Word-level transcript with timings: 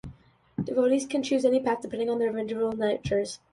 Devotees 0.63 1.05
can 1.05 1.21
choose 1.21 1.45
any 1.45 1.59
path 1.59 1.81
depending 1.83 2.09
on 2.09 2.17
their 2.17 2.35
individual 2.35 2.71
natures. 2.71 3.37